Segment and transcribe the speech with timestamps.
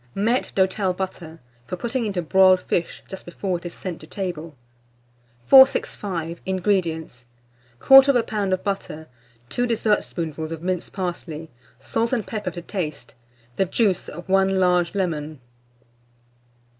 [0.15, 4.55] MAITRE D'HOTEL BUTTER, for putting into Broiled Fish just before it is sent to Table.
[5.45, 6.41] 465.
[6.43, 7.25] INGREDIENTS.
[7.81, 8.51] 1/4 lb.
[8.51, 9.07] of butter,
[9.49, 13.13] 2 dessertspoonfuls of minced parsley, salt and pepper to taste,
[13.57, 15.39] the juice of 1 large lemon.